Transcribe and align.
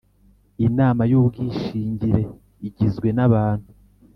Inama 0.67 1.01
y 1.11 1.13
ubwishingire 1.19 2.19
igizwe 2.67 3.07
n 3.17 3.19
abantu 3.27 3.69